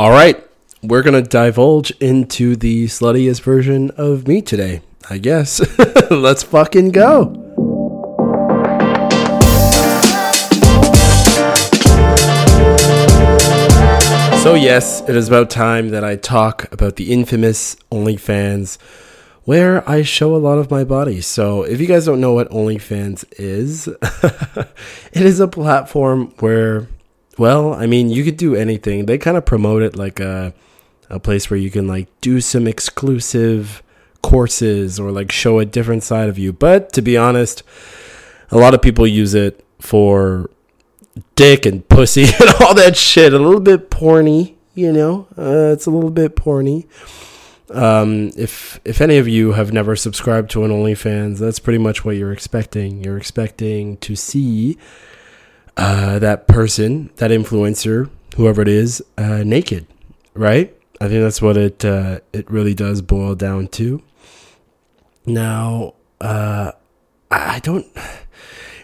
[0.00, 0.42] All right,
[0.82, 4.80] we're gonna divulge into the sluttiest version of me today.
[5.10, 5.60] I guess.
[6.10, 7.34] Let's fucking go.
[14.42, 18.78] So, yes, it is about time that I talk about the infamous OnlyFans,
[19.44, 21.20] where I show a lot of my body.
[21.20, 23.86] So, if you guys don't know what OnlyFans is,
[25.12, 26.88] it is a platform where,
[27.40, 29.06] well, I mean, you could do anything.
[29.06, 30.52] They kind of promote it like a,
[31.08, 33.82] a place where you can like do some exclusive
[34.20, 36.52] courses or like show a different side of you.
[36.52, 37.62] But to be honest,
[38.50, 40.50] a lot of people use it for
[41.34, 43.32] dick and pussy and all that shit.
[43.32, 45.26] A little bit porny, you know.
[45.38, 46.86] Uh, it's a little bit porny.
[47.70, 52.04] Um, if if any of you have never subscribed to an OnlyFans, that's pretty much
[52.04, 53.02] what you're expecting.
[53.02, 54.76] You're expecting to see
[55.76, 59.86] uh, that person, that influencer, whoever it is, uh, naked,
[60.34, 60.74] right?
[61.00, 64.02] I think that's what it uh, it really does boil down to.
[65.24, 66.72] Now, uh,
[67.30, 67.86] I don't.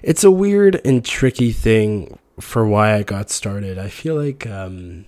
[0.02, 3.76] It's a weird and tricky thing for why I got started.
[3.76, 5.04] I feel like um,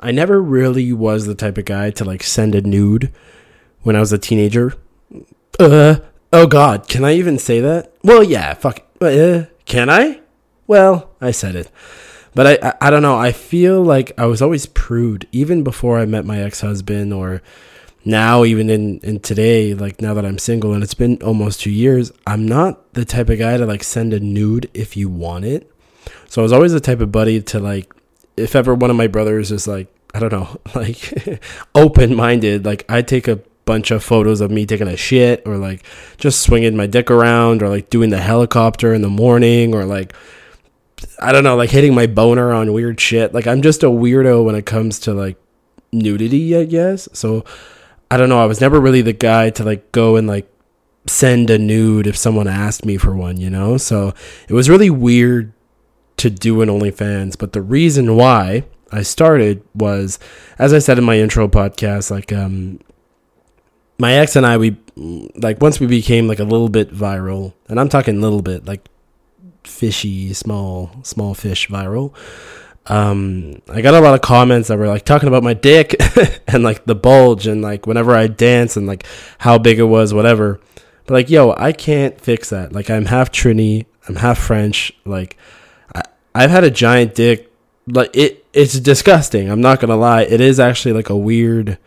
[0.00, 3.12] I never really was the type of guy to like send a nude
[3.82, 4.74] when I was a teenager.
[5.58, 5.96] Uh,
[6.32, 7.92] oh God, can I even say that?
[8.02, 8.80] Well, yeah, fuck.
[9.00, 10.20] Uh, can I?
[10.66, 11.70] Well, I said it,
[12.34, 13.18] but I, I, I don't know.
[13.18, 17.42] I feel like I was always prude, even before I met my ex husband, or
[18.04, 19.74] now even in in today.
[19.74, 23.28] Like now that I'm single and it's been almost two years, I'm not the type
[23.28, 25.70] of guy to like send a nude if you want it.
[26.28, 27.92] So I was always the type of buddy to like,
[28.36, 31.42] if ever one of my brothers is like, I don't know, like
[31.74, 35.56] open minded, like I take a bunch of photos of me taking a shit or
[35.56, 35.84] like
[36.18, 40.14] just swinging my dick around or like doing the helicopter in the morning or like,
[41.20, 43.32] I don't know, like hitting my boner on weird shit.
[43.34, 45.36] Like I'm just a weirdo when it comes to like
[45.92, 47.08] nudity, I guess.
[47.12, 47.44] So
[48.10, 48.42] I don't know.
[48.42, 50.50] I was never really the guy to like go and like
[51.06, 53.76] send a nude if someone asked me for one, you know?
[53.76, 54.14] So
[54.48, 55.52] it was really weird
[56.18, 57.38] to do an OnlyFans.
[57.38, 60.18] But the reason why I started was,
[60.58, 62.80] as I said in my intro podcast, like, um,
[63.98, 64.76] my ex and I, we,
[65.36, 68.88] like, once we became like a little bit viral, and I'm talking little bit, like,
[69.64, 72.14] fishy, small, small fish viral.
[72.86, 75.96] Um, I got a lot of comments that were like talking about my dick
[76.46, 79.06] and like the bulge and like whenever I dance and like
[79.38, 80.60] how big it was, whatever.
[81.06, 82.72] But like, yo, I can't fix that.
[82.72, 84.92] Like, I'm half Trini, I'm half French.
[85.04, 85.36] Like,
[85.94, 86.02] I,
[86.34, 87.52] I've had a giant dick.
[87.86, 89.50] Like, it, it's disgusting.
[89.50, 90.22] I'm not gonna lie.
[90.22, 91.78] It is actually like a weird,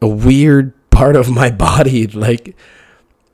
[0.00, 2.06] a weird part of my body.
[2.06, 2.56] Like,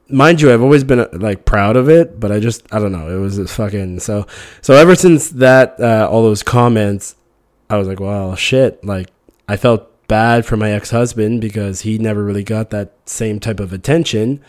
[0.08, 3.08] mind you, I've always been like proud of it, but I just, I don't know.
[3.08, 4.26] It was fucking so.
[4.62, 7.16] So ever since that, uh, all those comments,
[7.68, 8.84] I was like, well, shit.
[8.84, 9.08] Like,
[9.48, 13.60] I felt bad for my ex husband because he never really got that same type
[13.60, 14.40] of attention.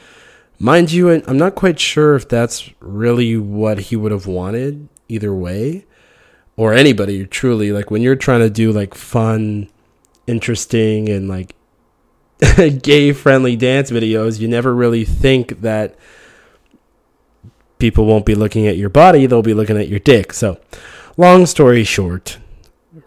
[0.59, 5.33] Mind you, I'm not quite sure if that's really what he would have wanted either
[5.33, 5.85] way,
[6.55, 7.71] or anybody truly.
[7.71, 9.69] Like when you're trying to do like fun,
[10.25, 11.55] interesting, and like
[12.83, 15.95] gay friendly dance videos, you never really think that
[17.79, 20.33] people won't be looking at your body, they'll be looking at your dick.
[20.33, 20.59] So,
[21.15, 22.37] long story short,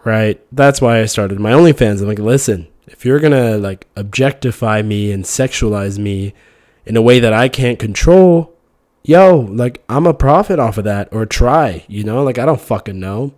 [0.04, 0.40] right?
[0.52, 2.00] That's why I started my OnlyFans.
[2.00, 6.34] I'm like, listen, if you're gonna like objectify me and sexualize me
[6.84, 8.54] in a way that I can't control,
[9.04, 12.22] yo, like I'm a profit off of that or try, you know?
[12.22, 13.32] Like I don't fucking know.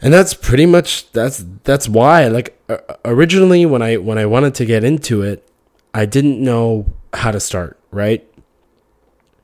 [0.00, 2.56] And that's pretty much that's that's why like
[3.04, 5.48] originally when I when I wanted to get into it,
[5.92, 8.24] I didn't know how to start, right?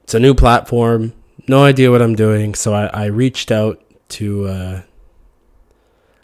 [0.05, 1.13] It's a new platform,
[1.49, 4.83] no idea what I'm doing, so I, I reached out to uh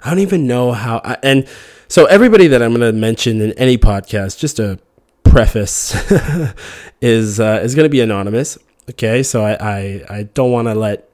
[0.03, 1.01] I don't even know how.
[1.05, 1.47] I, and
[1.89, 4.79] so everybody that I'm going to mention in any podcast, just a
[5.25, 5.95] preface,
[7.03, 8.59] is uh, is going to be anonymous.
[8.89, 11.10] Okay, so I I, I don't want to let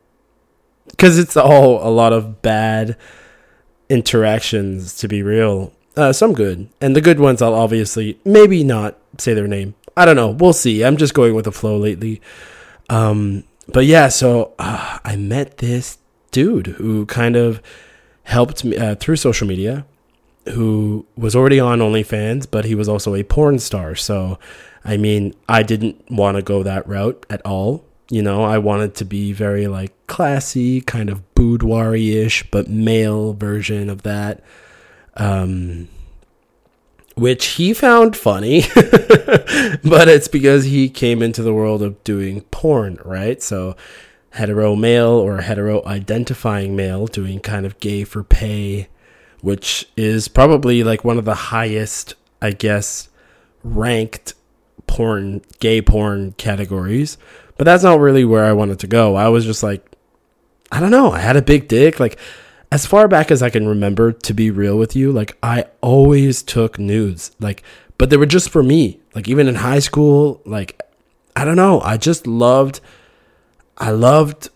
[0.88, 2.97] because it's all a lot of bad
[3.88, 5.72] interactions to be real.
[5.97, 9.74] Uh, some good, and the good ones I'll obviously maybe not say their name.
[9.97, 10.30] I don't know.
[10.30, 10.84] We'll see.
[10.84, 12.21] I'm just going with the flow lately.
[12.91, 15.98] Um, but yeah, so uh, I met this
[16.33, 17.62] dude who kind of
[18.24, 19.86] helped me uh, through social media
[20.53, 23.94] who was already on OnlyFans, but he was also a porn star.
[23.94, 24.39] So,
[24.84, 27.84] I mean, I didn't want to go that route at all.
[28.08, 33.32] You know, I wanted to be very like classy, kind of boudoir ish, but male
[33.32, 34.42] version of that.
[35.16, 35.88] Um,
[37.14, 42.98] which he found funny, but it's because he came into the world of doing porn,
[43.03, 43.42] right?
[43.42, 43.74] So
[44.30, 48.88] hetero male or hetero identifying male doing kind of gay for pay
[49.47, 53.08] which is probably like one of the highest, I guess,
[53.62, 54.34] ranked
[54.86, 57.18] porn, gay porn categories.
[57.56, 59.14] But that's not really where I wanted to go.
[59.16, 59.84] I was just like,
[60.70, 61.10] I don't know.
[61.10, 61.98] I had a big dick.
[61.98, 62.18] Like,
[62.70, 66.42] as far back as I can remember, to be real with you, like, I always
[66.42, 67.34] took nudes.
[67.41, 67.62] Like,
[67.98, 69.00] but they were just for me.
[69.14, 70.80] Like, even in high school, like,
[71.34, 71.80] I don't know.
[71.80, 72.80] I just loved,
[73.78, 74.50] I loved,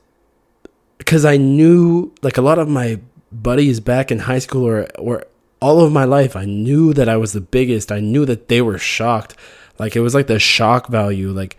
[0.98, 3.00] because I knew, like, a lot of my
[3.32, 5.24] buddies back in high school or, or
[5.60, 7.92] all of my life, I knew that I was the biggest.
[7.92, 9.36] I knew that they were shocked.
[9.78, 11.30] Like, it was like the shock value.
[11.30, 11.56] Like,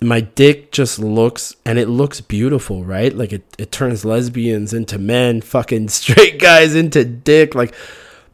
[0.00, 3.14] my dick just looks and it looks beautiful, right?
[3.14, 7.54] Like it, it turns lesbians into men, fucking straight guys into dick.
[7.54, 7.74] Like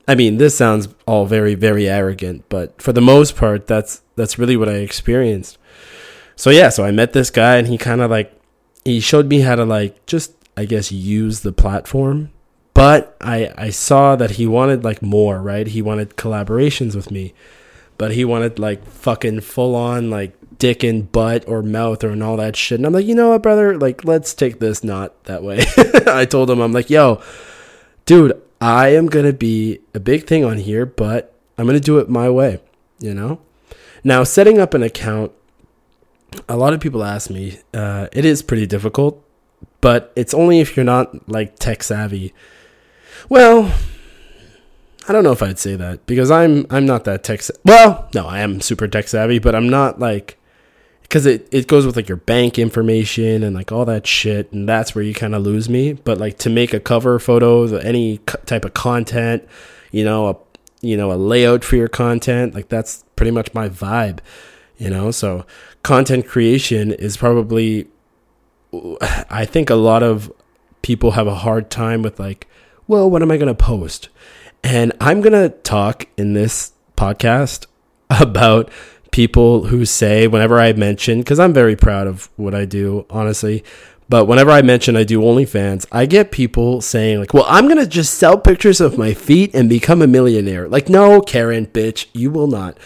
[0.08, 4.38] I mean, this sounds all very, very arrogant, but for the most part that's that's
[4.38, 5.58] really what I experienced.
[6.34, 8.36] So yeah, so I met this guy and he kinda like
[8.84, 12.30] he showed me how to like just I guess use the platform.
[12.74, 15.68] But I I saw that he wanted like more, right?
[15.68, 17.34] He wanted collaborations with me.
[17.98, 22.22] But he wanted like fucking full on like dick in butt or mouth or and
[22.22, 22.78] all that shit.
[22.78, 23.78] And I'm like, you know what, brother?
[23.78, 25.64] Like, let's take this not that way.
[26.06, 27.22] I told him, I'm like, yo,
[28.06, 32.08] dude, I am gonna be a big thing on here, but I'm gonna do it
[32.08, 32.60] my way,
[32.98, 33.40] you know?
[34.04, 35.32] Now, setting up an account,
[36.48, 39.24] a lot of people ask me, uh, it is pretty difficult,
[39.80, 42.32] but it's only if you're not like tech savvy.
[43.28, 43.72] Well,
[45.08, 47.42] I don't know if I'd say that because I'm I'm not that tech.
[47.42, 50.38] Sa- well, no, I am super tech savvy, but I'm not like
[51.12, 54.66] because it, it goes with like your bank information and like all that shit and
[54.66, 55.92] that's where you kind of lose me.
[55.92, 58.16] But like to make a cover photo any
[58.46, 59.46] type of content
[59.90, 60.36] you know a
[60.80, 64.20] you know a layout for your content like that's pretty much my vibe
[64.78, 65.10] you know?
[65.10, 65.44] So
[65.82, 67.88] content creation is probably
[69.28, 70.32] i think a lot of
[70.80, 72.48] people have a hard time with like
[72.86, 74.08] well what am i going to post?
[74.64, 77.66] And i'm going to talk in this podcast
[78.10, 78.70] about
[79.12, 83.62] people who say whenever I mention, because I'm very proud of what I do, honestly.
[84.08, 87.86] But whenever I mention I do OnlyFans, I get people saying like, "Well, I'm gonna
[87.86, 92.30] just sell pictures of my feet and become a millionaire." Like, no, Karen, bitch, you
[92.30, 92.76] will not.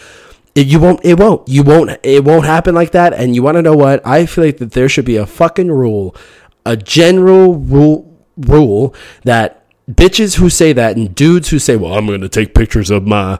[0.54, 1.04] It, you won't.
[1.04, 1.48] It won't.
[1.48, 1.98] You won't.
[2.02, 3.12] It won't happen like that.
[3.12, 4.06] And you want to know what?
[4.06, 6.14] I feel like that there should be a fucking rule,
[6.64, 8.94] a general rule rule
[9.24, 13.06] that bitches who say that and dudes who say, "Well, I'm gonna take pictures of
[13.06, 13.38] my."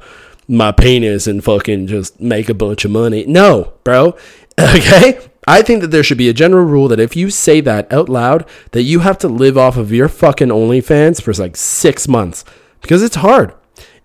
[0.48, 3.24] My penis and fucking just make a bunch of money.
[3.26, 4.16] No, bro.
[4.58, 5.20] Okay?
[5.46, 8.08] I think that there should be a general rule that if you say that out
[8.08, 12.42] loud, that you have to live off of your fucking OnlyFans for like six months.
[12.80, 13.52] Because it's hard.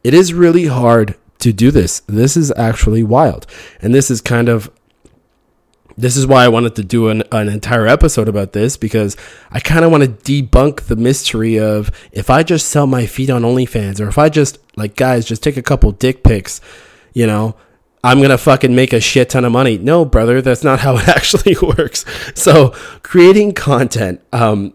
[0.04, 2.02] It is really hard to do this.
[2.02, 3.48] This is actually wild.
[3.82, 4.70] And this is kind of
[5.98, 9.18] this is why I wanted to do an, an entire episode about this because
[9.52, 13.30] I kind of want to debunk the mystery of if I just sell my feet
[13.30, 16.62] on OnlyFans or if I just, like, guys, just take a couple dick pics,
[17.14, 17.56] you know,
[18.04, 19.78] I'm going to fucking make a shit ton of money.
[19.78, 22.06] No, brother, that's not how it actually works.
[22.36, 22.70] So,
[23.04, 24.74] creating content, um,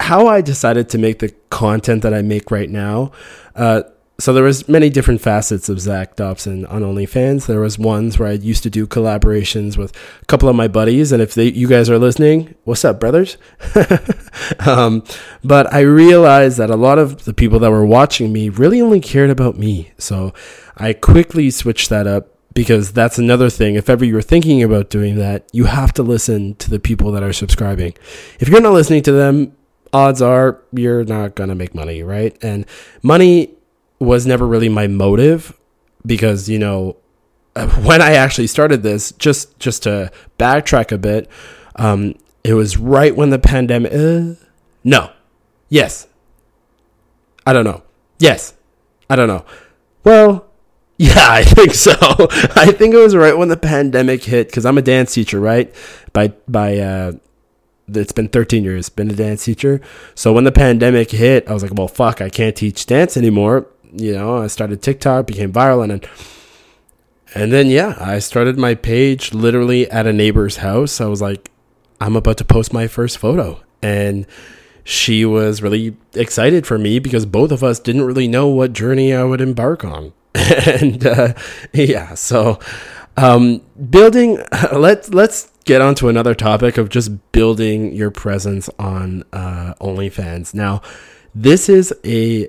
[0.00, 3.12] how I decided to make the content that I make right now,
[3.54, 3.84] uh,
[4.18, 7.46] so there was many different facets of Zach Dobson on OnlyFans.
[7.46, 11.12] There was ones where I used to do collaborations with a couple of my buddies,
[11.12, 13.36] and if they, you guys are listening, what's up, brothers?
[14.66, 15.04] um,
[15.44, 19.00] but I realized that a lot of the people that were watching me really only
[19.00, 20.32] cared about me, so
[20.78, 23.74] I quickly switched that up because that's another thing.
[23.74, 27.22] If ever you're thinking about doing that, you have to listen to the people that
[27.22, 27.92] are subscribing.
[28.40, 29.54] If you're not listening to them,
[29.92, 32.34] odds are you're not going to make money, right?
[32.42, 32.64] And
[33.02, 33.56] money
[33.98, 35.58] was never really my motive
[36.04, 36.96] because you know
[37.82, 41.30] when I actually started this, just just to backtrack a bit,
[41.76, 43.92] um, it was right when the pandemic.
[43.92, 44.34] Uh,
[44.84, 45.10] no,
[45.68, 46.06] yes,
[47.46, 47.82] I don't know.
[48.18, 48.54] Yes,
[49.08, 49.44] I don't know.
[50.04, 50.46] Well,
[50.98, 51.92] yeah, I think so.
[52.00, 55.74] I think it was right when the pandemic hit because I'm a dance teacher, right?
[56.12, 57.12] By by, uh,
[57.88, 59.80] it's been 13 years, been a dance teacher.
[60.14, 63.66] So when the pandemic hit, I was like, well, fuck, I can't teach dance anymore
[63.96, 66.10] you know, I started TikTok, became viral, and then,
[67.34, 71.00] and then yeah, I started my page literally at a neighbor's house.
[71.00, 71.50] I was like,
[72.00, 74.26] I'm about to post my first photo, and
[74.84, 79.12] she was really excited for me because both of us didn't really know what journey
[79.14, 81.34] I would embark on, and uh,
[81.72, 82.60] yeah, so
[83.16, 84.38] um, building.
[84.72, 90.54] Let's let's get on to another topic of just building your presence on uh, OnlyFans.
[90.54, 90.80] Now,
[91.34, 92.48] this is a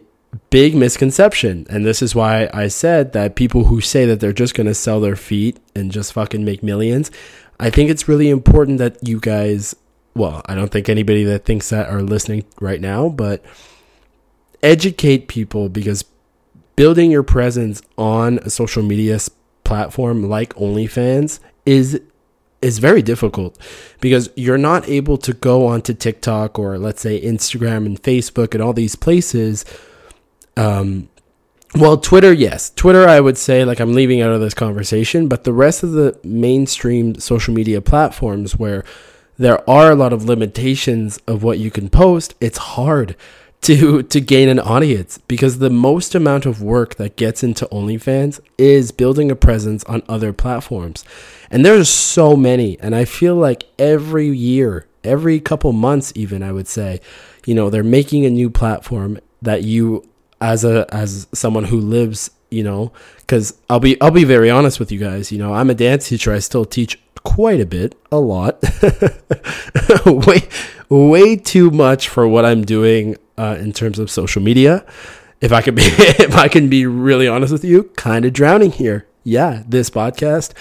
[0.49, 1.65] big misconception.
[1.69, 4.73] And this is why I said that people who say that they're just going to
[4.73, 7.11] sell their feet and just fucking make millions,
[7.59, 9.75] I think it's really important that you guys,
[10.15, 13.43] well, I don't think anybody that thinks that are listening right now, but
[14.63, 16.05] educate people because
[16.75, 19.19] building your presence on a social media
[19.63, 21.99] platform like OnlyFans is
[22.61, 23.57] is very difficult
[24.01, 28.63] because you're not able to go onto TikTok or let's say Instagram and Facebook and
[28.63, 29.63] all these places.
[30.57, 31.09] Um,
[31.75, 32.71] well, Twitter, yes.
[32.71, 35.91] Twitter, I would say, like, I'm leaving out of this conversation, but the rest of
[35.91, 38.83] the mainstream social media platforms where
[39.37, 43.15] there are a lot of limitations of what you can post, it's hard
[43.61, 48.39] to to gain an audience because the most amount of work that gets into OnlyFans
[48.57, 51.03] is building a presence on other platforms.
[51.49, 56.51] And there's so many and I feel like every year, every couple months even I
[56.51, 57.01] would say,
[57.45, 60.07] you know, they're making a new platform that you
[60.41, 62.91] as a as someone who lives, you know,
[63.27, 66.09] cuz I'll be I'll be very honest with you guys, you know, I'm a dance
[66.09, 68.63] teacher, I still teach quite a bit, a lot.
[70.05, 70.47] way
[70.89, 74.85] way too much for what I'm doing uh, in terms of social media.
[75.41, 78.71] If I could be, if I can be really honest with you, kind of drowning
[78.71, 79.05] here.
[79.23, 80.53] Yeah, this podcast.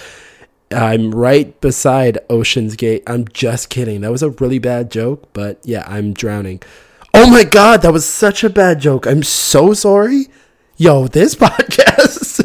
[0.71, 3.03] I'm right beside OceanGate's.
[3.07, 4.01] I'm just kidding.
[4.01, 6.61] That was a really bad joke, but yeah, I'm drowning.
[7.13, 9.05] Oh my god, that was such a bad joke.
[9.05, 10.27] I'm so sorry.
[10.77, 12.43] Yo, this podcast.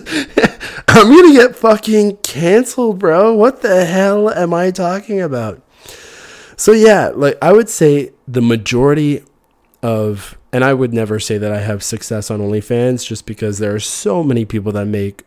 [0.88, 3.34] I'm gonna get fucking canceled, bro.
[3.34, 5.62] What the hell am I talking about?
[6.56, 9.24] So yeah, like I would say the majority
[9.82, 13.74] of and I would never say that I have success on OnlyFans just because there
[13.74, 15.24] are so many people that make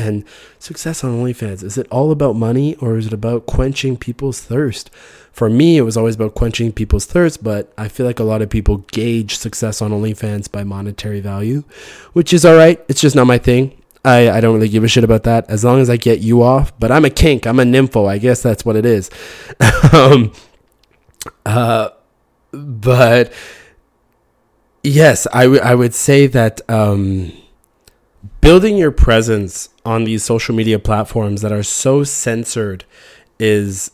[0.00, 0.24] and
[0.58, 1.62] success on OnlyFans.
[1.62, 4.90] Is it all about money or is it about quenching people's thirst?
[5.32, 8.42] For me, it was always about quenching people's thirst, but I feel like a lot
[8.42, 11.64] of people gauge success on OnlyFans by monetary value,
[12.12, 12.84] which is all right.
[12.88, 13.80] It's just not my thing.
[14.04, 16.42] I, I don't really give a shit about that as long as I get you
[16.42, 16.78] off.
[16.78, 17.46] But I'm a kink.
[17.46, 18.08] I'm a nympho.
[18.08, 19.10] I guess that's what it is.
[19.92, 20.32] um,
[21.44, 21.90] uh,
[22.52, 23.32] but
[24.82, 27.32] yes, I, w- I would say that um,
[28.40, 32.84] building your presence on these social media platforms that are so censored
[33.38, 33.90] is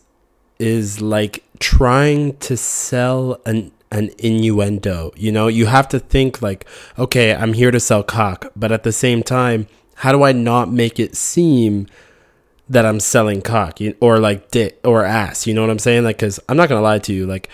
[0.59, 5.13] is like trying to sell an an innuendo.
[5.17, 6.67] You know, you have to think like,
[6.99, 10.71] okay, I'm here to sell cock, but at the same time, how do I not
[10.71, 11.87] make it seem
[12.69, 15.47] that I'm selling cock or like dick or ass?
[15.47, 16.05] You know what I'm saying?
[16.05, 17.49] Like, cause I'm not gonna lie to you, like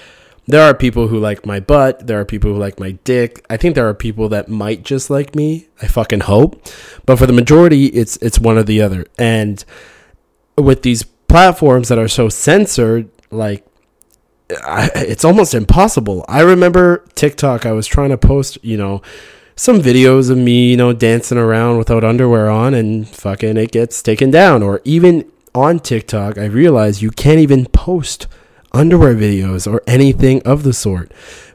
[0.46, 2.06] there are people who like my butt.
[2.06, 3.44] There are people who like my dick.
[3.48, 5.68] I think there are people that might just like me.
[5.80, 6.66] I fucking hope.
[7.06, 9.06] But for the majority, it's it's one or the other.
[9.18, 9.64] And
[10.56, 13.64] with these platforms that are so censored, like
[14.64, 16.24] I, it's almost impossible.
[16.28, 17.64] I remember TikTok.
[17.64, 19.00] I was trying to post, you know,
[19.54, 24.02] some videos of me, you know, dancing around without underwear on, and fucking it gets
[24.02, 24.62] taken down.
[24.62, 28.26] Or even on TikTok, I realized you can't even post
[28.72, 31.12] underwear videos or anything of the sort.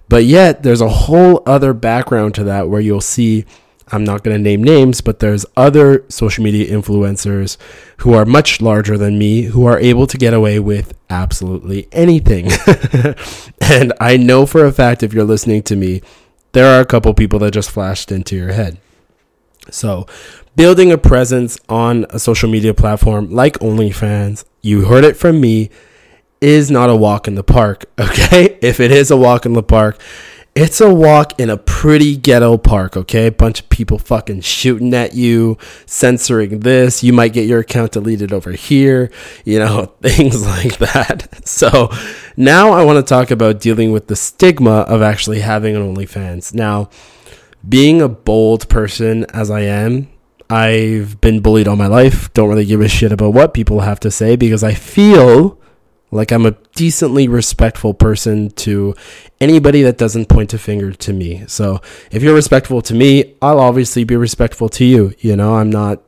[0.09, 3.45] But yet, there's a whole other background to that where you'll see.
[3.89, 7.55] I'm not going to name names, but there's other social media influencers
[7.97, 12.51] who are much larger than me who are able to get away with absolutely anything.
[13.61, 16.01] and I know for a fact if you're listening to me,
[16.51, 18.77] there are a couple people that just flashed into your head.
[19.69, 20.05] So,
[20.55, 25.69] building a presence on a social media platform like OnlyFans, you heard it from me,
[26.41, 28.57] is not a walk in the park, okay?
[28.61, 29.99] If it is a walk in the park,
[30.59, 33.27] it's a walk in a pretty ghetto park, okay?
[33.27, 37.03] A bunch of people fucking shooting at you, censoring this.
[37.03, 39.11] You might get your account deleted over here,
[39.45, 41.27] you know, things like that.
[41.47, 41.89] So
[42.35, 46.53] now I want to talk about dealing with the stigma of actually having an OnlyFans.
[46.53, 46.89] Now,
[47.67, 50.09] being a bold person as I am,
[50.49, 52.33] I've been bullied all my life.
[52.33, 55.56] Don't really give a shit about what people have to say because I feel
[56.11, 58.95] like I'm a decently respectful person to
[59.41, 61.43] anybody that doesn't point a finger to me.
[61.47, 65.13] So if you're respectful to me, I'll obviously be respectful to you.
[65.19, 66.01] You know, I'm not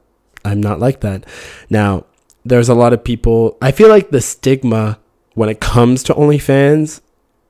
[0.45, 1.25] I'm not like that.
[1.69, 2.05] Now,
[2.45, 4.99] there's a lot of people I feel like the stigma
[5.33, 7.01] when it comes to OnlyFans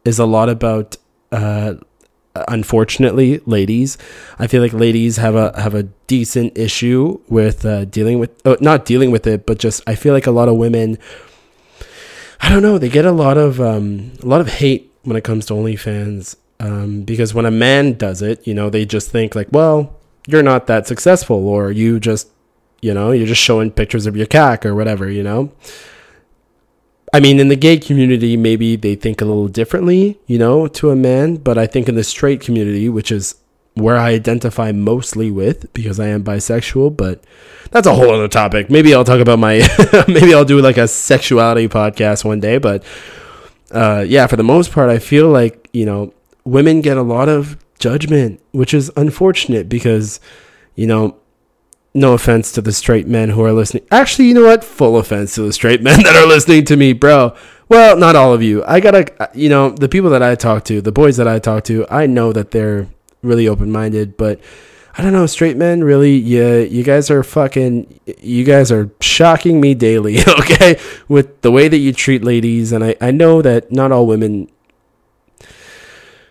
[0.05, 0.97] is a lot about
[1.31, 1.75] uh
[2.47, 3.97] unfortunately ladies
[4.37, 8.55] i feel like ladies have a have a decent issue with uh, dealing with uh,
[8.61, 10.97] not dealing with it but just i feel like a lot of women
[12.41, 12.77] I don't know.
[12.77, 16.35] They get a lot of um, a lot of hate when it comes to OnlyFans
[16.59, 19.95] um, because when a man does it, you know, they just think like, well,
[20.27, 22.27] you're not that successful, or you just,
[22.81, 25.51] you know, you're just showing pictures of your cack or whatever, you know.
[27.11, 30.91] I mean, in the gay community, maybe they think a little differently, you know, to
[30.91, 31.37] a man.
[31.37, 33.35] But I think in the straight community, which is
[33.79, 37.23] where I identify mostly with because I am bisexual, but
[37.71, 38.69] that's a whole other topic.
[38.69, 39.67] Maybe I'll talk about my
[40.07, 42.83] maybe I'll do like a sexuality podcast one day, but
[43.71, 47.29] uh, yeah, for the most part I feel like, you know, women get a lot
[47.29, 50.19] of judgment, which is unfortunate because,
[50.75, 51.15] you know,
[51.93, 53.85] no offense to the straight men who are listening.
[53.91, 54.63] Actually, you know what?
[54.63, 57.35] Full offense to the straight men that are listening to me, bro.
[57.67, 58.63] Well, not all of you.
[58.65, 61.63] I gotta, you know, the people that I talk to, the boys that I talk
[61.65, 62.87] to, I know that they're
[63.21, 64.39] really open minded, but
[64.97, 69.61] I don't know, straight men, really, yeah, you guys are fucking, you guys are shocking
[69.61, 73.71] me daily, okay, with the way that you treat ladies, and I, I know that
[73.71, 74.49] not all women,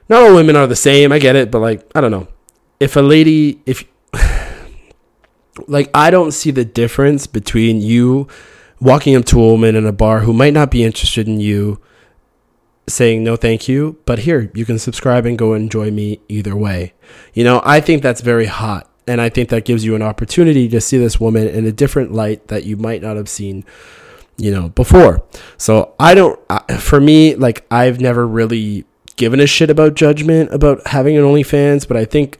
[0.08, 1.12] not all women are the same.
[1.12, 2.28] I get it, but like, I don't know,
[2.80, 3.84] if a lady, if,
[5.66, 8.28] like, I don't see the difference between you
[8.80, 11.80] walking up to a woman in a bar who might not be interested in you
[12.88, 16.94] saying no thank you but here you can subscribe and go enjoy me either way.
[17.34, 20.68] You know i think that's very hot and i think that gives you an opportunity
[20.68, 23.64] to see this woman in a different light that you might not have seen
[24.36, 25.24] you know before.
[25.56, 26.38] So i don't
[26.78, 28.84] for me like i've never really
[29.16, 32.38] given a shit about judgment about having an onlyfans but i think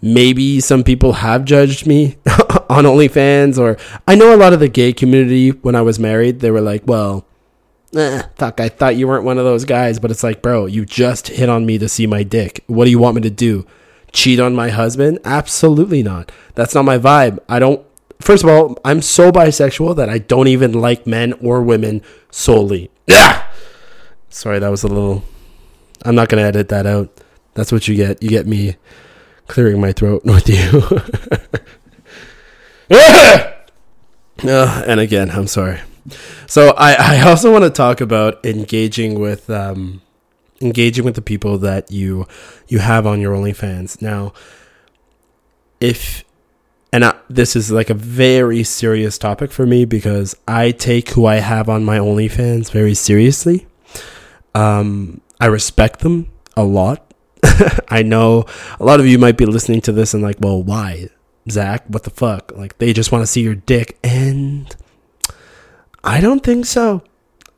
[0.00, 2.16] maybe some people have judged me
[2.70, 6.40] on OnlyFans, or I know a lot of the gay community when I was married,
[6.40, 7.26] they were like, well,
[7.94, 10.84] eh, fuck, I thought you weren't one of those guys, but it's like, bro, you
[10.84, 12.64] just hit on me to see my dick.
[12.66, 13.66] What do you want me to do?
[14.12, 15.18] Cheat on my husband?
[15.24, 16.32] Absolutely not.
[16.54, 17.38] That's not my vibe.
[17.48, 17.84] I don't,
[18.20, 22.90] first of all, I'm so bisexual that I don't even like men or women solely.
[23.06, 23.46] Yeah!
[24.30, 25.24] Sorry, that was a little,
[26.04, 27.10] I'm not to edit that out.
[27.54, 28.22] That's what you get.
[28.22, 28.76] You get me
[29.46, 30.82] clearing my throat with you.
[34.48, 35.80] uh, and again, I'm sorry.
[36.46, 40.02] So I, I also want to talk about engaging with um,
[40.60, 42.26] engaging with the people that you
[42.68, 44.02] you have on your OnlyFans.
[44.02, 44.32] Now,
[45.80, 46.24] if
[46.92, 51.26] and I, this is like a very serious topic for me because I take who
[51.26, 53.66] I have on my OnlyFans very seriously.
[54.54, 57.12] Um, I respect them a lot.
[57.88, 58.46] I know
[58.80, 61.08] a lot of you might be listening to this and like, well, why?
[61.50, 62.52] Zach, what the fuck?
[62.56, 63.98] Like, they just want to see your dick.
[64.02, 64.74] And
[66.04, 67.02] I don't think so.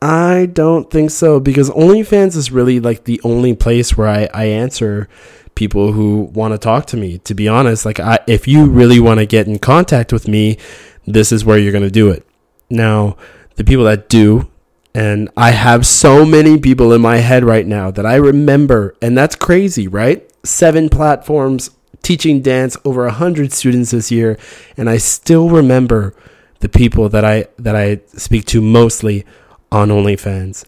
[0.01, 4.45] I don't think so because OnlyFans is really like the only place where I, I
[4.45, 5.07] answer
[5.53, 7.19] people who want to talk to me.
[7.19, 10.57] To be honest, like, I, if you really want to get in contact with me,
[11.05, 12.25] this is where you're going to do it.
[12.69, 13.15] Now,
[13.57, 14.49] the people that do,
[14.95, 19.17] and I have so many people in my head right now that I remember, and
[19.17, 20.27] that's crazy, right?
[20.43, 21.69] Seven platforms
[22.01, 24.37] teaching dance over a hundred students this year,
[24.75, 26.15] and I still remember
[26.61, 29.25] the people that I that I speak to mostly
[29.71, 30.65] on OnlyFans.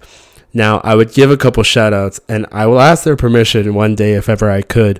[0.53, 3.95] Now, I would give a couple shout outs and I will ask their permission one
[3.95, 4.99] day if ever I could,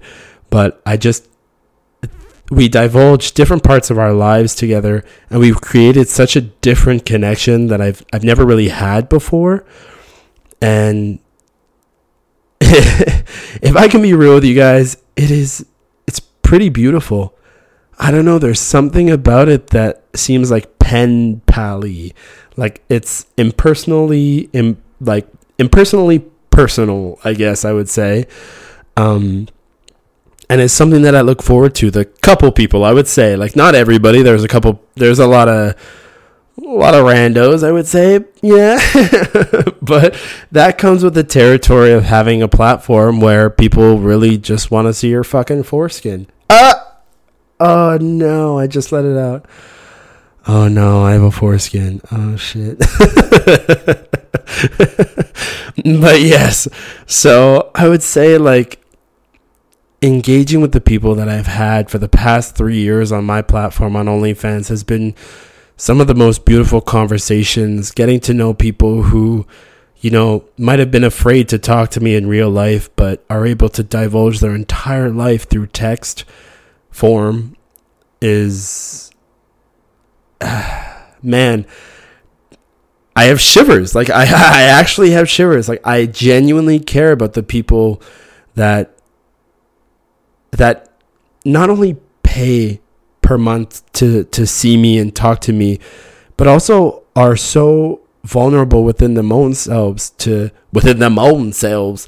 [0.50, 1.28] but I just
[2.50, 7.68] we divulge different parts of our lives together and we've created such a different connection
[7.68, 9.66] that I've I've never really had before.
[10.62, 11.20] And
[12.62, 15.66] if I can be real with you guys, it is
[16.08, 17.38] it's pretty beautiful.
[18.00, 18.40] I don't know.
[18.40, 22.14] There's something about it that seems like pen pally,
[22.56, 25.28] like it's impersonally, Im, like
[25.58, 26.20] impersonally
[26.52, 27.18] personal.
[27.24, 28.28] I guess I would say,
[28.96, 29.48] um,
[30.52, 31.90] and it's something that I look forward to.
[31.90, 34.22] The couple people, I would say, like not everybody.
[34.22, 34.84] There's a couple.
[34.94, 35.74] There's a lot of
[36.64, 38.20] a lot of randos, I would say.
[38.44, 38.78] Yeah.
[39.82, 40.16] but
[40.52, 44.94] that comes with the territory of having a platform where people really just want to
[44.94, 46.28] see your fucking foreskin.
[46.52, 46.76] Uh,
[47.60, 49.48] oh no, I just let it out.
[50.48, 52.02] Oh no, I have a foreskin.
[52.12, 52.78] Oh shit.
[55.86, 56.68] but yes,
[57.06, 58.84] so I would say like
[60.02, 63.96] engaging with the people that I've had for the past three years on my platform
[63.96, 65.16] on OnlyFans has been
[65.78, 69.48] some of the most beautiful conversations, getting to know people who,
[70.02, 73.46] you know, might have been afraid to talk to me in real life, but are
[73.46, 76.26] able to divulge their entire life through text
[76.92, 77.56] form
[78.22, 79.12] is,
[81.24, 81.66] man,
[83.16, 83.96] I have shivers.
[83.96, 85.70] Like, I, I actually have shivers.
[85.70, 88.02] Like, I genuinely care about the people
[88.56, 88.98] that,
[90.52, 90.90] that
[91.46, 92.80] not only pay
[93.22, 95.80] per month to to see me and talk to me,
[96.38, 102.08] but also are so vulnerable within them own selves to within them own selves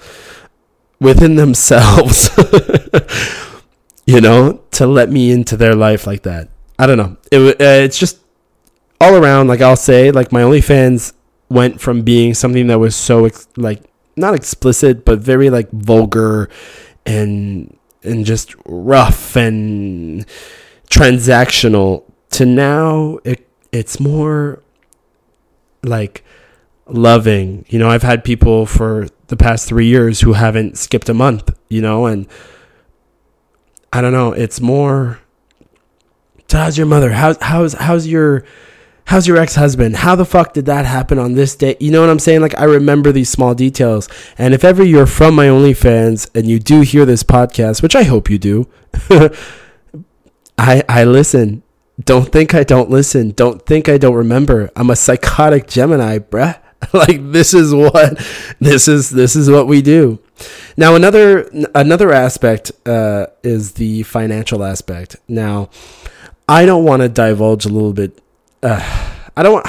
[1.00, 2.30] within themselves
[4.06, 6.48] you know to let me into their life like that
[6.80, 8.20] i don't know it, uh, it's just
[9.02, 11.14] all around like i'll say like my onlyfans
[11.50, 13.84] went from being something that was so ex- like
[14.16, 16.50] not explicit but very like vulgar
[17.06, 20.26] and and just rough and
[20.90, 24.62] transactional to now it it's more
[25.84, 26.24] like
[26.88, 27.66] loving.
[27.70, 31.56] You know, I've had people for the past 3 years who haven't skipped a month,
[31.70, 32.28] you know, and
[33.92, 34.34] I don't know.
[34.34, 35.20] It's more.
[36.52, 37.12] How's your mother?
[37.12, 38.46] How's how's how's your
[39.06, 39.98] how's your ex-husband?
[39.98, 41.78] How the fuck did that happen on this day?
[41.80, 42.42] You know what i'm saying?
[42.42, 44.10] Like i remember these small details.
[44.38, 48.04] And if ever you're from my onlyfans and you do hear this podcast which i
[48.04, 48.68] hope you do
[50.58, 51.64] i i listen.
[52.04, 53.32] Don't think i don't listen.
[53.32, 54.70] Don't think i don't remember.
[54.76, 56.60] I'm a psychotic gemini bruh.
[56.94, 58.20] Like this is what
[58.60, 60.20] this is this is what we do.
[60.78, 65.16] Now another another aspect uh, is the financial aspect.
[65.28, 65.70] Now
[66.48, 68.22] i don't want to divulge a little bit
[68.66, 69.66] uh, I don't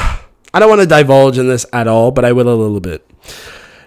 [0.54, 3.09] I don't want to divulge in this at all, but I will a little bit.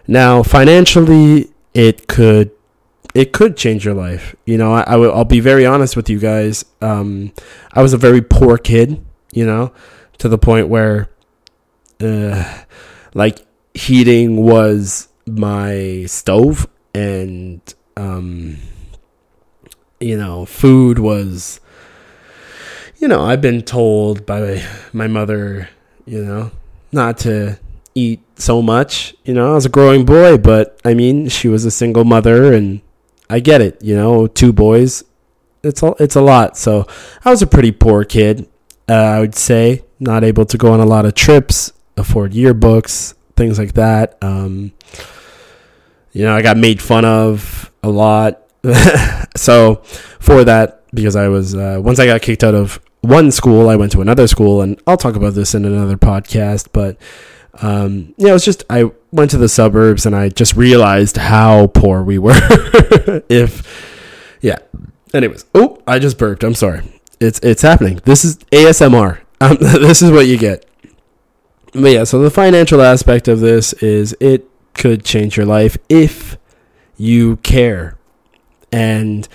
[0.08, 2.52] Now, financially, it could
[3.16, 4.36] it could change your life.
[4.46, 6.64] You know, I, I will, I'll be very honest with you guys.
[6.82, 7.34] Um,
[7.74, 9.04] I was a very poor kid.
[9.32, 9.74] You know,
[10.20, 11.10] to the point where,
[12.02, 12.64] uh,
[13.14, 17.62] like heating was my stove, and
[17.98, 18.58] um,
[20.00, 21.60] you know, food was
[23.00, 25.70] you know, I've been told by my mother,
[26.06, 26.52] you know,
[26.92, 27.58] not to
[27.96, 29.16] eat so much.
[29.24, 32.54] You know, I was a growing boy, but I mean, she was a single mother,
[32.54, 32.82] and
[33.30, 33.82] I get it.
[33.82, 35.04] You know, two boys,
[35.64, 36.58] it's a, it's a lot.
[36.58, 36.86] So
[37.24, 38.50] I was a pretty poor kid.
[38.88, 43.14] Uh, I would say not able to go on a lot of trips, afford yearbooks,
[43.38, 44.18] things like that.
[44.22, 44.74] Um,
[46.12, 48.42] you know, I got made fun of a lot.
[49.38, 49.76] so
[50.20, 53.76] for that, because I was uh, once I got kicked out of one school, I
[53.76, 56.70] went to another school, and I'll talk about this in another podcast.
[56.74, 56.98] But
[57.62, 61.68] um, yeah, it was just I went to the suburbs, and I just realized how
[61.68, 62.34] poor we were.
[63.30, 64.58] if yeah,
[65.14, 66.44] anyways, oh, I just burped.
[66.44, 66.82] I'm sorry.
[67.20, 68.02] It's it's happening.
[68.06, 69.20] This is ASMR.
[69.42, 70.66] Um, this is what you get.
[71.72, 76.38] But yeah, so the financial aspect of this is it could change your life if
[76.98, 77.98] you care,
[78.70, 79.30] and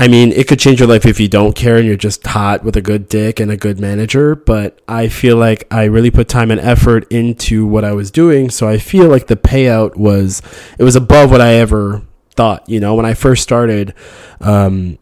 [0.00, 2.62] I mean, it could change your life if you don't care and you're just hot
[2.62, 4.36] with a good dick and a good manager.
[4.36, 8.48] But I feel like I really put time and effort into what I was doing.
[8.48, 10.40] So I feel like the payout was,
[10.78, 12.02] it was above what I ever
[12.36, 12.68] thought.
[12.68, 13.92] You know, when I first started,
[14.40, 14.98] um,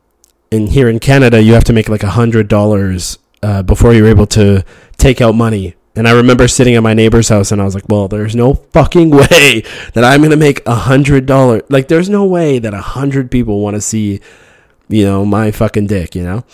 [0.50, 4.08] in here in Canada, you have to make like a hundred dollars, uh, before you're
[4.08, 4.64] able to
[4.96, 5.74] take out money.
[5.94, 8.54] And I remember sitting at my neighbor's house and I was like, well, there's no
[8.54, 11.62] fucking way that I'm going to make a hundred dollars.
[11.68, 14.20] Like, there's no way that a hundred people want to see
[14.88, 16.44] you know, my fucking dick, you know?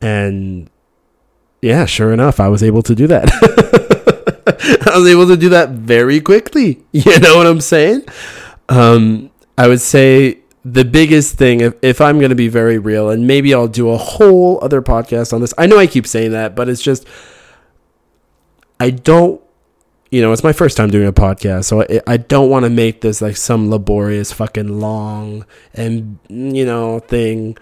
[0.00, 0.68] And
[1.60, 3.30] yeah, sure enough, I was able to do that.
[4.92, 6.82] I was able to do that very quickly.
[6.92, 8.04] You know what I'm saying?
[8.68, 13.10] Um, I would say the biggest thing, if, if I'm going to be very real,
[13.10, 15.54] and maybe I'll do a whole other podcast on this.
[15.58, 17.06] I know I keep saying that, but it's just,
[18.78, 19.40] I don't
[20.12, 22.70] you know, it's my first time doing a podcast, so I, I don't want to
[22.70, 27.56] make this like some laborious, fucking long and you know thing.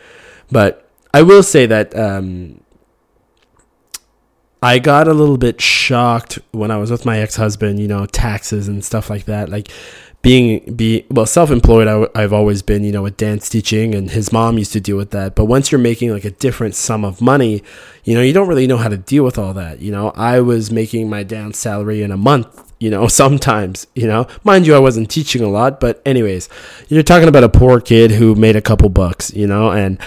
[0.51, 2.61] But I will say that um,
[4.61, 7.79] I got a little bit shocked when I was with my ex husband.
[7.79, 9.49] You know, taxes and stuff like that.
[9.49, 9.69] Like
[10.23, 14.33] being be well self-employed I, have always been you know with dance teaching and his
[14.33, 15.35] mom used to deal with that.
[15.35, 17.63] But once you're making like a different sum of money
[18.05, 20.11] you know you don't really know how to deal with all that you know.
[20.11, 24.27] I was making my dance salary in a month you know sometimes you know.
[24.45, 26.49] Mind you i wasn't teaching a lot but anyways
[26.89, 29.99] you're talking about a poor kid who made a couple bucks you know and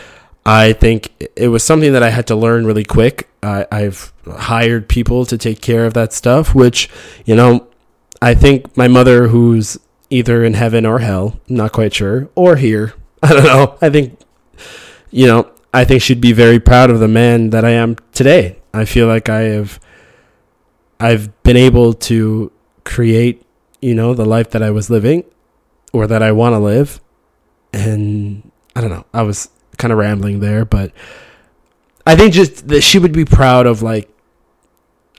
[0.46, 3.30] i think it was something that i had to learn really quick.
[3.42, 6.90] I, i've hired people to take care of that stuff which
[7.26, 7.68] you know
[8.24, 9.78] I think my mother, who's
[10.14, 11.40] either in heaven or hell.
[11.50, 12.30] not quite sure.
[12.36, 12.94] Or here.
[13.24, 13.78] I don't know.
[13.82, 14.20] I think,
[15.10, 18.60] you know, I think she'd be very proud of the man that I am today.
[18.74, 19.80] I feel like I have,
[21.00, 22.52] I've been able to
[22.84, 23.44] create,
[23.82, 25.24] you know, the life that I was living
[25.94, 27.02] or that I want to live.
[27.74, 29.06] And I don't know.
[29.14, 30.92] I was kind of rambling there, but
[32.06, 34.13] I think just that she would be proud of like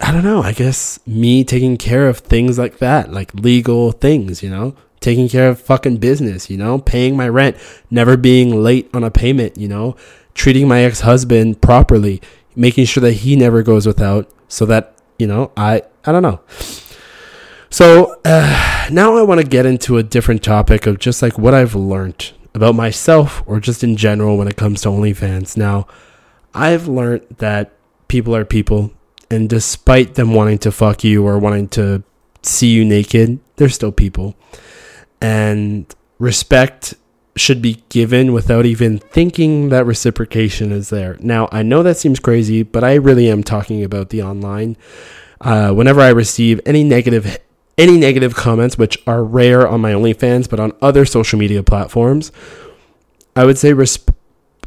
[0.00, 4.42] I don't know, I guess me taking care of things like that, like legal things,
[4.42, 7.56] you know, taking care of fucking business, you know, paying my rent,
[7.90, 9.94] never being late on a payment, you know,
[10.34, 12.20] treating my ex husband properly,
[12.56, 16.40] making sure that he never goes without so that, you know, I, I don't know.
[17.70, 21.54] So uh, now I want to get into a different topic of just like what
[21.54, 25.56] I've learned about myself or just in general when it comes to OnlyFans.
[25.56, 25.86] Now,
[26.52, 27.72] I've learned that
[28.08, 28.92] people are people
[29.30, 32.02] and despite them wanting to fuck you or wanting to
[32.42, 34.36] see you naked, they're still people.
[35.20, 36.94] And respect
[37.36, 41.16] should be given without even thinking that reciprocation is there.
[41.20, 44.76] Now, I know that seems crazy, but I really am talking about the online.
[45.40, 47.38] Uh, whenever I receive any negative
[47.76, 52.30] any negative comments, which are rare on my OnlyFans, but on other social media platforms,
[53.34, 53.74] I would say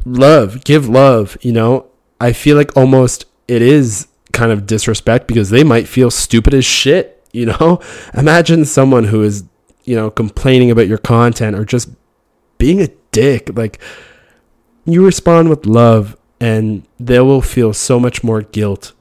[0.04, 1.86] love, give love, you know.
[2.20, 4.07] I feel like almost it is
[4.38, 7.80] kind of disrespect because they might feel stupid as shit, you know?
[8.14, 9.44] Imagine someone who is,
[9.84, 11.90] you know, complaining about your content or just
[12.56, 13.56] being a dick.
[13.56, 13.80] Like
[14.84, 18.92] you respond with love and they will feel so much more guilt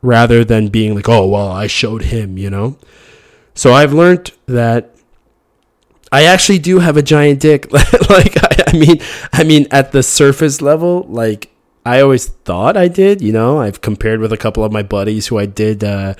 [0.00, 2.78] rather than being like, "Oh, well, I showed him," you know?
[3.54, 4.94] So I've learned that
[6.10, 7.70] I actually do have a giant dick.
[7.72, 9.00] like I, I mean,
[9.32, 11.50] I mean at the surface level, like
[11.86, 13.22] I always thought I did.
[13.22, 16.14] You know, I've compared with a couple of my buddies who I did uh,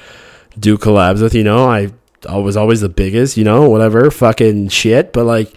[0.57, 1.35] do collabs with.
[1.35, 1.93] You know, I
[2.29, 3.37] I was always the biggest.
[3.37, 5.13] You know, whatever, fucking shit.
[5.13, 5.53] But like,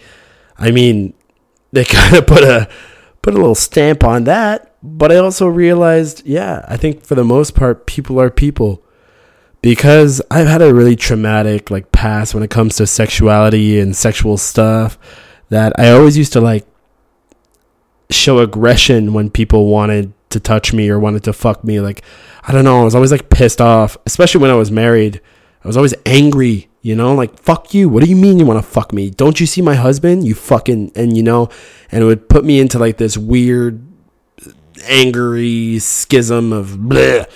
[0.58, 1.14] I mean,
[1.72, 2.68] they kind of put a
[3.22, 4.74] put a little stamp on that.
[4.82, 8.82] But I also realized, yeah, I think for the most part, people are people.
[9.62, 14.38] Because I've had a really traumatic like past when it comes to sexuality and sexual
[14.38, 14.98] stuff
[15.50, 16.66] that I always used to like
[18.10, 21.80] show aggression when people wanted to touch me or wanted to fuck me.
[21.80, 22.02] Like,
[22.42, 22.80] I don't know.
[22.80, 25.20] I was always like pissed off, especially when I was married.
[25.62, 27.88] I was always angry, you know, like, fuck you.
[27.88, 29.10] What do you mean you want to fuck me?
[29.10, 30.26] Don't you see my husband?
[30.26, 31.50] You fucking, and you know,
[31.92, 33.86] and it would put me into like this weird,
[34.84, 37.30] angry schism of bleh.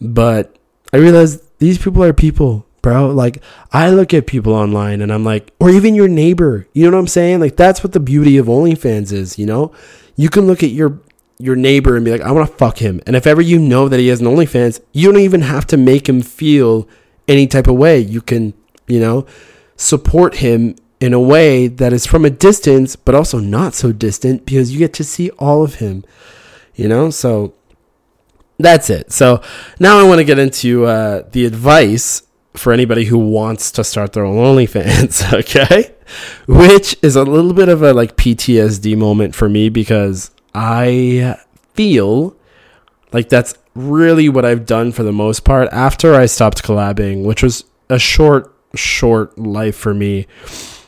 [0.00, 0.56] But
[0.92, 3.08] I realized these people are people bro.
[3.08, 6.66] Like I look at people online and I'm like, or even your neighbor.
[6.72, 7.40] You know what I'm saying?
[7.40, 9.38] Like that's what the beauty of OnlyFans is.
[9.38, 9.72] You know,
[10.16, 11.00] you can look at your
[11.38, 13.00] your neighbor and be like, I want to fuck him.
[13.06, 15.76] And if ever you know that he has an OnlyFans, you don't even have to
[15.76, 16.88] make him feel
[17.28, 18.00] any type of way.
[18.00, 18.54] You can,
[18.86, 19.26] you know,
[19.76, 24.44] support him in a way that is from a distance, but also not so distant
[24.44, 26.04] because you get to see all of him.
[26.74, 27.54] You know, so
[28.58, 29.12] that's it.
[29.12, 29.42] So
[29.78, 32.22] now I want to get into uh, the advice
[32.58, 35.94] for anybody who wants to start their own OnlyFans, okay?
[36.46, 41.38] Which is a little bit of a like PTSD moment for me because I
[41.74, 42.36] feel
[43.12, 47.42] like that's really what I've done for the most part after I stopped collabing, which
[47.42, 50.26] was a short, short life for me.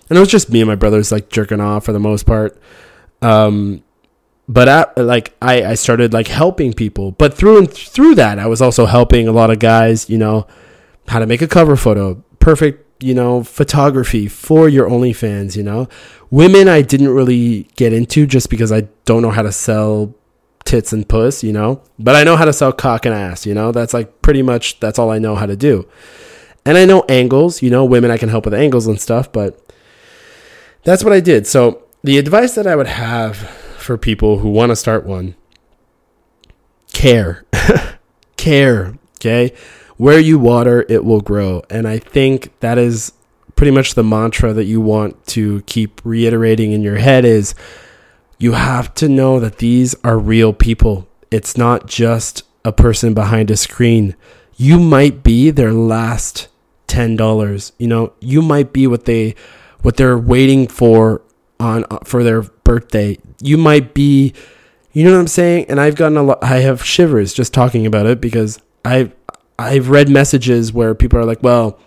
[0.09, 2.61] And it was just me and my brothers like jerking off for the most part.
[3.23, 3.85] Um,
[4.49, 8.49] but at, like I, I started like helping people, but through and through that, I
[8.49, 10.49] was also helping a lot of guys, you know,
[11.11, 15.89] how to make a cover photo, perfect, you know, photography for your OnlyFans, you know.
[16.31, 20.15] Women I didn't really get into just because I don't know how to sell
[20.65, 21.83] tits and puss, you know.
[21.99, 23.73] But I know how to sell cock and ass, you know.
[23.73, 25.89] That's like pretty much that's all I know how to do.
[26.65, 29.59] And I know angles, you know, women I can help with angles and stuff, but
[30.85, 31.45] that's what I did.
[31.47, 35.35] So, the advice that I would have for people who want to start one
[36.93, 37.45] care.
[38.37, 39.53] care, okay?
[40.01, 41.63] Where you water, it will grow.
[41.69, 43.13] And I think that is
[43.55, 47.55] pretty much the mantra that you want to keep reiterating in your head is
[48.39, 51.07] you have to know that these are real people.
[51.31, 54.17] It's not just a person behind a screen.
[54.57, 56.49] You might be their last
[56.89, 57.73] $10.
[57.77, 59.35] You know, you might be what they
[59.83, 61.21] what they're waiting for
[61.59, 63.19] on for their birthday.
[63.43, 64.33] You might be
[64.93, 65.67] you know what I'm saying?
[65.69, 69.13] And I've gotten a lot I have shivers just talking about it because I
[69.61, 71.79] I've read messages where people are like, "Well,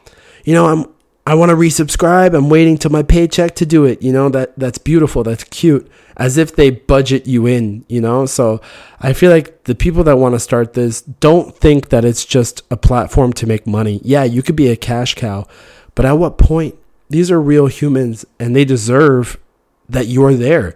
[0.46, 0.86] you know, I'm
[1.26, 2.36] I want to resubscribe.
[2.36, 5.24] I'm waiting till my paycheck to do it." You know, that that's beautiful.
[5.24, 5.90] That's cute.
[6.16, 8.28] As if they budget you in, you know?
[8.28, 8.62] So,
[9.02, 12.62] I feel like the people that want to start this don't think that it's just
[12.70, 14.00] a platform to make money.
[14.04, 15.48] Yeah, you could be a cash cow,
[15.96, 16.76] but at what point?
[17.10, 19.38] These are real humans and they deserve
[19.90, 20.76] that you're there.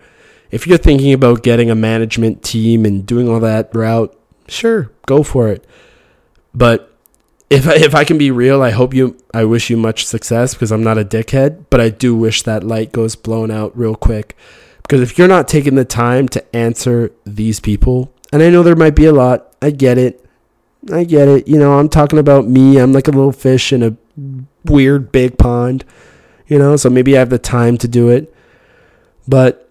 [0.49, 5.21] If you're thinking about getting a management team and doing all that route, sure, go
[5.21, 5.65] for it.
[6.57, 6.91] But
[7.51, 10.55] if I, if I can be real, I hope you, I wish you much success
[10.55, 13.95] because I'm not a dickhead, but I do wish that light goes blown out real
[13.95, 14.35] quick.
[14.81, 18.75] Because if you're not taking the time to answer these people, and I know there
[18.75, 20.25] might be a lot, I get it.
[20.91, 21.47] I get it.
[21.47, 22.79] You know, I'm talking about me.
[22.79, 23.95] I'm like a little fish in a
[24.65, 25.85] weird big pond,
[26.47, 28.33] you know, so maybe I have the time to do it.
[29.27, 29.69] But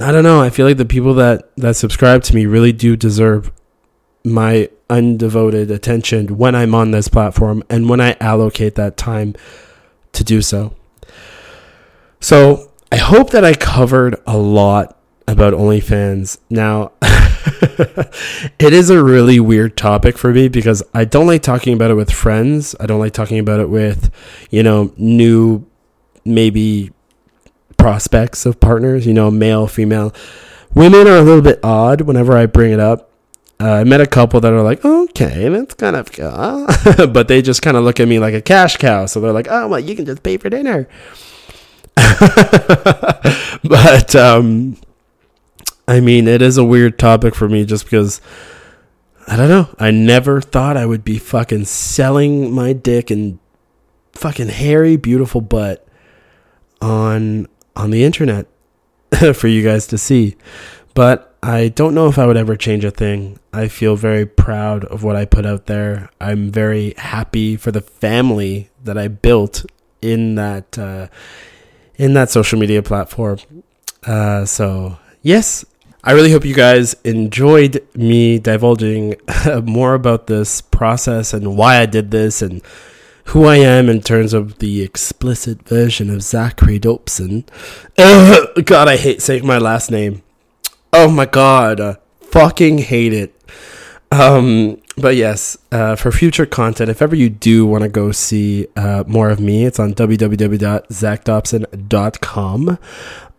[0.00, 0.42] I don't know.
[0.42, 3.52] I feel like the people that that subscribe to me really do deserve
[4.24, 9.34] my undevoted attention when I'm on this platform and when I allocate that time
[10.12, 10.74] to do so.
[12.20, 14.98] So I hope that I covered a lot
[15.28, 16.38] about OnlyFans.
[16.50, 16.92] Now,
[18.58, 21.94] it is a really weird topic for me because I don't like talking about it
[21.94, 22.74] with friends.
[22.80, 24.12] I don't like talking about it with,
[24.50, 25.64] you know, new,
[26.24, 26.90] maybe
[27.78, 30.12] prospects of partners, you know, male, female.
[30.74, 33.09] Women are a little bit odd whenever I bring it up
[33.60, 37.42] uh, I met a couple that are like, okay, that's kind of, uh, but they
[37.42, 39.04] just kind of look at me like a cash cow.
[39.04, 40.88] So they're like, oh, well, you can just pay for dinner.
[43.62, 44.78] but um,
[45.86, 48.22] I mean, it is a weird topic for me just because
[49.26, 49.68] I don't know.
[49.78, 53.38] I never thought I would be fucking selling my dick and
[54.12, 55.86] fucking hairy, beautiful butt
[56.80, 57.46] on
[57.76, 58.46] on the internet
[59.34, 60.36] for you guys to see.
[60.94, 63.38] But I don't know if I would ever change a thing.
[63.52, 66.10] I feel very proud of what I put out there.
[66.20, 69.64] I'm very happy for the family that I built
[70.02, 71.08] in that uh,
[71.96, 73.38] in that social media platform.
[74.04, 75.64] Uh, so yes,
[76.04, 79.16] I really hope you guys enjoyed me divulging
[79.64, 82.62] more about this process and why I did this and
[83.24, 87.44] who I am in terms of the explicit version of Zachary Dobson.
[87.96, 90.22] God, I hate saying my last name.
[90.92, 93.34] Oh my god, uh, fucking hate it.
[94.12, 98.66] Um, but yes, uh, for future content, if ever you do want to go see
[98.76, 102.78] uh, more of me, it's on www.zachdobson.com,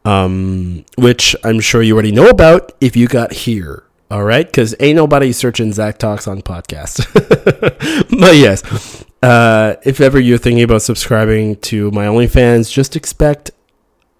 [0.05, 3.83] um, which I'm sure you already know about if you got here.
[4.09, 7.07] All right, because ain't nobody searching Zach Talks on podcast.
[8.19, 13.51] but yes, uh, if ever you're thinking about subscribing to my OnlyFans, just expect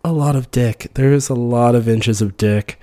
[0.03, 0.91] a lot of dick.
[0.93, 2.79] There's a lot of inches of dick,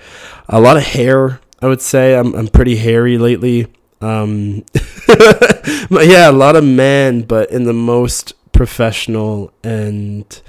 [0.48, 1.40] a lot of hair.
[1.61, 3.66] I would say I'm I'm pretty hairy lately.
[4.00, 4.64] Um,
[5.90, 10.40] yeah, a lot of man, but in the most professional and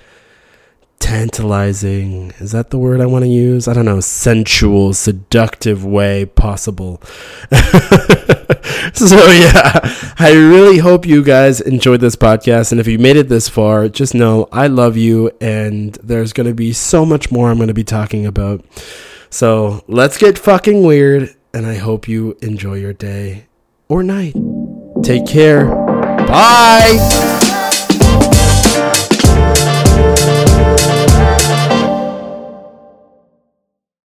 [0.99, 2.31] tantalizing.
[2.39, 3.67] Is that the word i want to use?
[3.67, 3.99] I don't know.
[3.99, 7.01] Sensual seductive way possible.
[8.93, 9.79] So yeah
[10.19, 12.71] i really hope you guys enjoyed this podcast.
[12.71, 16.47] And if you made it this far just know i love you and there's going
[16.47, 18.63] to be so much more i'm going to be talking about.
[19.29, 23.47] So let's get fucking weird and i hope you enjoy your day
[23.88, 24.35] or night.
[25.03, 25.65] Take care.
[25.65, 27.45] Bye